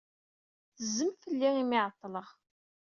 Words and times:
Tezzem 0.75 1.11
fell-i 1.21 1.49
imi 1.61 1.75
ay 1.79 1.83
ɛeḍḍleɣ. 1.85 2.29